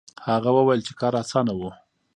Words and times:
هغه 0.27 0.49
وویل 0.57 0.81
چې 0.87 0.93
کار 0.99 1.13
اسانه 1.21 1.53
و. 1.59 1.61